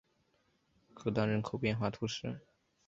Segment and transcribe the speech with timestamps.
[0.95, 2.39] 戈当人口变化图示